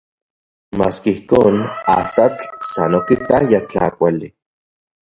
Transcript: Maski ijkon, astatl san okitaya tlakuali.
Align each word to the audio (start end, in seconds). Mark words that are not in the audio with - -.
Maski 0.79 1.11
ijkon, 1.17 1.57
astatl 1.99 2.49
san 2.71 2.91
okitaya 2.99 3.59
tlakuali. 3.69 4.27